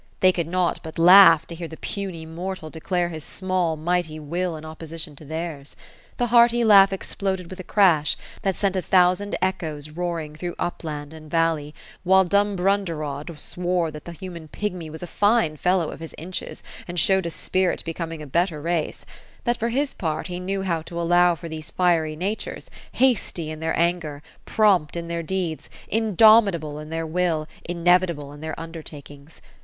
[0.21, 4.57] They could not but laugh to hear the puny mortal declare his small mighty will
[4.57, 5.75] in opposition to theirs.
[6.17, 11.13] T)ie hearty laugh exploded with a crash, that sent a thousand echoes roaring through upland
[11.13, 16.15] and valley, while Dumbrunderod swore that the human pigmy was a fine fellow of his
[16.17, 19.05] inches, and showed a spirit, becoming a better race;
[19.43, 23.59] that, for his part, he knew how to allow for these fiery natures, hasty in
[23.59, 29.43] their anger, prompt in their deeds, indomitable in their will, inevitable in their undertakings.